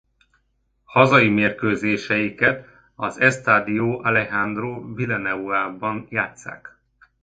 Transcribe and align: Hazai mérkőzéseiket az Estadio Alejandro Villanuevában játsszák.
Hazai 0.83 1.27
mérkőzéseiket 1.29 2.65
az 2.95 3.19
Estadio 3.19 3.99
Alejandro 4.05 4.93
Villanuevában 4.93 6.07
játsszák. 6.09 6.77